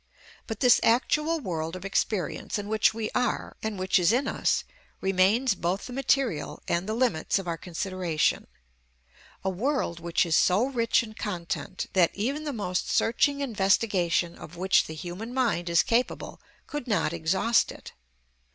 [0.47, 4.63] But this actual world of experience, in which we are, and which is in us,
[4.99, 8.47] remains both the material and the limits of our consideration:
[9.43, 14.57] a world which is so rich in content that even the most searching investigation of
[14.57, 17.93] which the human mind is capable could not exhaust it.